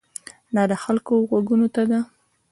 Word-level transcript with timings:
دا 0.55 0.63
د 0.71 0.73
خلکو 0.83 1.13
غوږونو 1.29 1.67
ته 1.75 1.81
ده. 1.89 1.99